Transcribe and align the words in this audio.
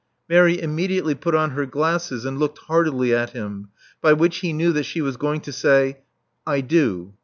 ''Mary 0.31 0.59
immediately 0.59 1.13
put 1.13 1.35
on 1.35 1.51
her 1.51 1.67
glasses, 1.67 2.25
and 2.25 2.39
looked 2.39 2.57
hardily 2.67 3.13
at 3.13 3.33
him, 3.33 3.69
by 4.01 4.11
which 4.13 4.37
he 4.37 4.51
knew 4.51 4.73
that 4.73 4.81
she 4.81 4.99
was 4.99 5.15
going 5.15 5.39
to 5.41 5.53
say 5.53 5.99
I 6.43 6.61
do." 6.61 7.13